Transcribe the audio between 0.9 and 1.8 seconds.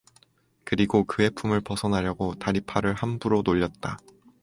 그의 품을